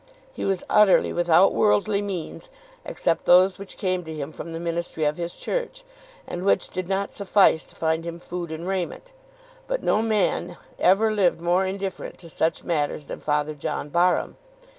He 0.33 0.45
was 0.45 0.63
utterly 0.67 1.13
without 1.13 1.53
worldly 1.53 2.01
means, 2.01 2.49
except 2.83 3.25
those 3.25 3.59
which 3.59 3.77
came 3.77 4.03
to 4.05 4.11
him 4.15 4.31
from 4.31 4.51
the 4.51 4.59
ministry 4.59 5.05
of 5.05 5.17
his 5.17 5.35
church, 5.35 5.83
and 6.25 6.43
which 6.43 6.71
did 6.71 6.87
not 6.87 7.13
suffice 7.13 7.63
to 7.65 7.75
find 7.75 8.03
him 8.03 8.19
food 8.19 8.51
and 8.51 8.67
raiment; 8.67 9.11
but 9.67 9.83
no 9.83 10.01
man 10.01 10.57
ever 10.79 11.11
lived 11.11 11.39
more 11.39 11.67
indifferent 11.67 12.17
to 12.17 12.29
such 12.31 12.63
matters 12.63 13.05
than 13.05 13.19
Father 13.19 13.53
John 13.53 13.89
Barham. 13.89 14.37